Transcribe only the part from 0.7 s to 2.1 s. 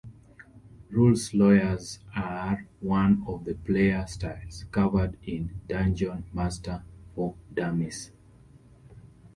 Rules lawyers